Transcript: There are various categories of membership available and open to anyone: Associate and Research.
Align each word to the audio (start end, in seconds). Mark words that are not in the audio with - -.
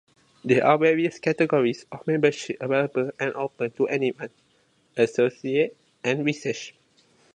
There 0.43 0.65
are 0.65 0.79
various 0.79 1.19
categories 1.19 1.85
of 1.91 2.07
membership 2.07 2.57
available 2.59 3.11
and 3.19 3.35
open 3.35 3.69
to 3.73 3.87
anyone: 3.87 4.31
Associate 4.97 5.77
and 6.03 6.25
Research. 6.25 6.73